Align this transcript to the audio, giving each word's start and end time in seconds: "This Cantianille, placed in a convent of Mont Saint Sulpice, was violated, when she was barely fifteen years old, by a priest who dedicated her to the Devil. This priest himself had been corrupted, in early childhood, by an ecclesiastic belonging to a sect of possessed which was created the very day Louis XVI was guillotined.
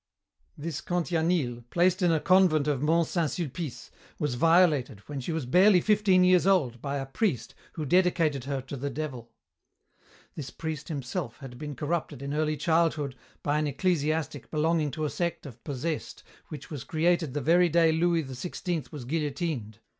"This 0.57 0.81
Cantianille, 0.81 1.63
placed 1.69 2.01
in 2.01 2.11
a 2.11 2.19
convent 2.19 2.67
of 2.67 2.81
Mont 2.81 3.07
Saint 3.07 3.29
Sulpice, 3.29 3.91
was 4.17 4.33
violated, 4.33 5.01
when 5.01 5.19
she 5.19 5.31
was 5.31 5.45
barely 5.45 5.79
fifteen 5.79 6.23
years 6.23 6.47
old, 6.47 6.81
by 6.81 6.97
a 6.97 7.05
priest 7.05 7.53
who 7.73 7.85
dedicated 7.85 8.45
her 8.45 8.61
to 8.61 8.75
the 8.75 8.89
Devil. 8.89 9.29
This 10.33 10.49
priest 10.49 10.87
himself 10.87 11.37
had 11.37 11.59
been 11.59 11.75
corrupted, 11.75 12.23
in 12.23 12.33
early 12.33 12.57
childhood, 12.57 13.15
by 13.43 13.59
an 13.59 13.67
ecclesiastic 13.67 14.49
belonging 14.49 14.89
to 14.89 15.05
a 15.05 15.09
sect 15.11 15.45
of 15.45 15.63
possessed 15.63 16.23
which 16.47 16.71
was 16.71 16.83
created 16.83 17.35
the 17.35 17.39
very 17.41 17.69
day 17.69 17.91
Louis 17.91 18.23
XVI 18.23 18.91
was 18.91 19.05
guillotined. 19.05 19.77